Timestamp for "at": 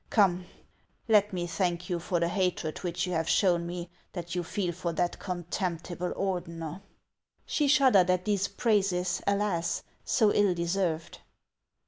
8.09-8.25